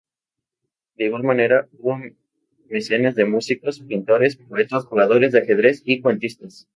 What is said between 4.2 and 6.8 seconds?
poetas, jugadores de ajedrez, y cuentistas.